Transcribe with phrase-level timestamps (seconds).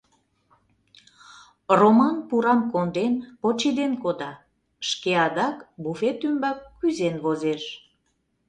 [1.79, 4.31] Роман пурам конден почеден кода,
[4.87, 7.63] шке адак буфет ӱмбак кӱзен возеш.